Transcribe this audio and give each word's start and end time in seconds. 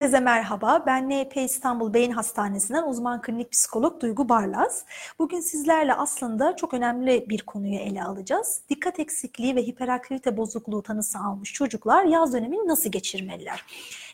Herkese 0.00 0.20
merhaba. 0.20 0.82
Ben 0.86 1.10
NP 1.10 1.36
İstanbul 1.36 1.94
Beyin 1.94 2.10
Hastanesi'nden 2.10 2.82
uzman 2.88 3.22
klinik 3.22 3.52
psikolog 3.52 4.02
Duygu 4.02 4.28
Barlaz. 4.28 4.84
Bugün 5.18 5.40
sizlerle 5.40 5.94
aslında 5.94 6.56
çok 6.56 6.74
önemli 6.74 7.26
bir 7.28 7.42
konuyu 7.42 7.74
ele 7.74 8.02
alacağız. 8.02 8.62
Dikkat 8.70 9.00
eksikliği 9.00 9.56
ve 9.56 9.62
hiperaktivite 9.62 10.36
bozukluğu 10.36 10.82
tanısı 10.82 11.18
almış 11.18 11.52
çocuklar 11.52 12.04
yaz 12.04 12.32
dönemini 12.32 12.68
nasıl 12.68 12.90
geçirmeliler? 12.90 13.64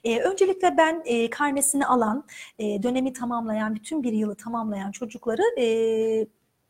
Ee, 0.04 0.20
öncelikle 0.20 0.76
ben 0.76 1.02
e, 1.04 1.30
karnesini 1.30 1.86
alan, 1.86 2.24
e, 2.58 2.82
dönemi 2.82 3.12
tamamlayan, 3.12 3.74
bütün 3.74 4.02
bir 4.02 4.12
yılı 4.12 4.34
tamamlayan 4.34 4.92
çocukları 4.92 5.42
e, 5.58 5.66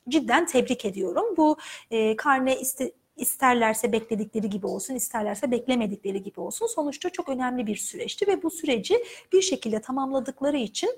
cidden 0.09 0.47
tebrik 0.47 0.85
ediyorum. 0.85 1.25
Bu 1.37 1.57
e, 1.91 2.17
karne 2.17 2.61
iste, 2.61 2.93
isterlerse 3.17 3.93
bekledikleri 3.93 4.51
gibi 4.51 4.67
olsun, 4.67 4.95
isterlerse 4.95 5.51
beklemedikleri 5.51 6.23
gibi 6.23 6.41
olsun. 6.41 6.67
Sonuçta 6.67 7.11
çok 7.11 7.29
önemli 7.29 7.67
bir 7.67 7.77
süreçti 7.77 8.27
ve 8.27 8.43
bu 8.43 8.51
süreci 8.51 9.05
bir 9.33 9.43
şekilde 9.43 9.81
tamamladıkları 9.81 10.57
için 10.57 10.91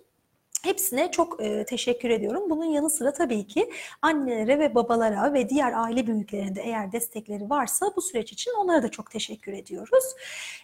Hepsine 0.63 1.11
çok 1.11 1.43
e, 1.43 1.65
teşekkür 1.65 2.11
ediyorum. 2.11 2.51
Bunun 2.51 2.65
yanı 2.65 2.91
sıra 2.91 3.13
tabii 3.13 3.47
ki 3.47 3.71
annelere 4.03 4.59
ve 4.59 4.75
babalara 4.75 5.35
ve 5.35 5.49
diğer 5.49 5.73
aile 5.73 6.07
büyüklerinde 6.07 6.63
eğer 6.63 6.93
destekleri 6.93 7.51
varsa 7.51 7.93
bu 7.97 8.03
süreç 8.03 8.33
için 8.33 8.53
onlara 8.59 8.83
da 8.83 8.89
çok 8.89 9.11
teşekkür 9.11 9.53
ediyoruz. 9.53 10.05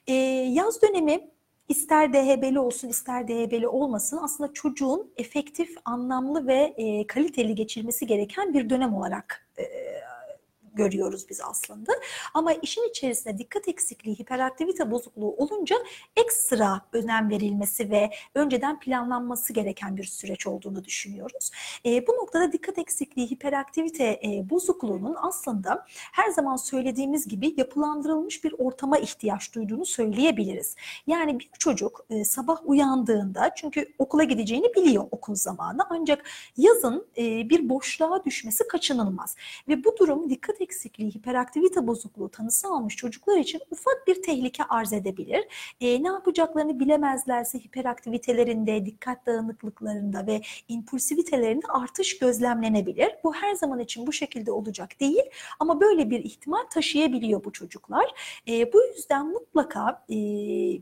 E, 0.06 0.12
yaz 0.52 0.82
dönemi 0.82 1.30
ister 1.68 2.12
DHB'li 2.12 2.58
olsun 2.58 2.88
ister 2.88 3.28
DHB'li 3.28 3.68
olmasın 3.68 4.18
aslında 4.22 4.52
çocuğun 4.52 5.12
efektif, 5.16 5.76
anlamlı 5.84 6.46
ve 6.46 6.74
e, 6.76 7.06
kaliteli 7.06 7.54
geçirmesi 7.54 8.06
gereken 8.06 8.54
bir 8.54 8.70
dönem 8.70 8.94
olarak 8.94 9.43
görüyoruz 10.74 11.26
biz 11.28 11.40
aslında. 11.40 11.92
Ama 12.34 12.52
işin 12.52 12.88
içerisinde 12.88 13.38
dikkat 13.38 13.68
eksikliği, 13.68 14.16
hiperaktivite 14.16 14.90
bozukluğu 14.90 15.34
olunca 15.36 15.76
ekstra 16.16 16.80
önem 16.92 17.30
verilmesi 17.30 17.90
ve 17.90 18.10
önceden 18.34 18.80
planlanması 18.80 19.52
gereken 19.52 19.96
bir 19.96 20.04
süreç 20.04 20.46
olduğunu 20.46 20.84
düşünüyoruz. 20.84 21.50
E, 21.86 22.06
bu 22.06 22.12
noktada 22.12 22.52
dikkat 22.52 22.78
eksikliği, 22.78 23.30
hiperaktivite 23.30 24.04
e, 24.04 24.50
bozukluğunun 24.50 25.16
aslında 25.18 25.86
her 25.88 26.30
zaman 26.30 26.56
söylediğimiz 26.56 27.28
gibi 27.28 27.54
yapılandırılmış 27.56 28.44
bir 28.44 28.54
ortama 28.58 28.98
ihtiyaç 28.98 29.54
duyduğunu 29.54 29.86
söyleyebiliriz. 29.86 30.76
Yani 31.06 31.38
bir 31.38 31.50
çocuk 31.58 32.06
e, 32.10 32.24
sabah 32.24 32.56
uyandığında 32.64 33.54
çünkü 33.54 33.92
okula 33.98 34.24
gideceğini 34.24 34.74
biliyor 34.76 35.04
okul 35.10 35.34
zamanı 35.34 35.86
ancak 35.90 36.24
yazın 36.56 37.06
e, 37.18 37.48
bir 37.48 37.68
boşluğa 37.68 38.24
düşmesi 38.24 38.68
kaçınılmaz. 38.68 39.36
Ve 39.68 39.84
bu 39.84 39.96
durum 39.98 40.30
dikkat 40.30 40.60
eksikliği, 40.64 41.10
hiperaktivite 41.10 41.86
bozukluğu 41.86 42.28
tanısı 42.28 42.68
almış 42.68 42.96
çocuklar 42.96 43.38
için 43.38 43.60
ufak 43.70 44.06
bir 44.06 44.22
tehlike 44.22 44.64
arz 44.64 44.92
edebilir. 44.92 45.44
E, 45.80 46.02
ne 46.02 46.08
yapacaklarını 46.08 46.80
bilemezlerse 46.80 47.58
hiperaktivitelerinde, 47.58 48.86
dikkat 48.86 49.26
dağınıklıklarında 49.26 50.26
ve 50.26 50.40
impulsivitelerinde 50.68 51.66
artış 51.66 52.18
gözlemlenebilir. 52.18 53.10
Bu 53.24 53.34
her 53.34 53.54
zaman 53.54 53.78
için 53.78 54.06
bu 54.06 54.12
şekilde 54.12 54.52
olacak 54.52 55.00
değil 55.00 55.24
ama 55.60 55.80
böyle 55.80 56.10
bir 56.10 56.24
ihtimal 56.24 56.64
taşıyabiliyor 56.70 57.44
bu 57.44 57.52
çocuklar. 57.52 58.06
E, 58.48 58.72
bu 58.72 58.82
yüzden 58.84 59.26
mutlaka 59.26 60.04
e, 60.10 60.16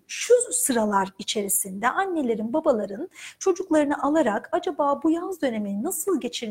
şu 0.07 0.35
sıralar 0.51 1.09
içerisinde 1.19 1.89
annelerin, 1.89 2.53
babaların 2.53 3.09
çocuklarını 3.39 4.03
alarak 4.03 4.49
acaba 4.53 5.03
bu 5.03 5.11
yaz 5.11 5.43
dönemini 5.43 5.83
nasıl 5.83 6.21
geçirmeli 6.21 6.43